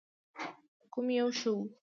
کوم 0.93 1.07
یو 1.17 1.29
ښه 1.39 1.49
و؟ 1.55 1.57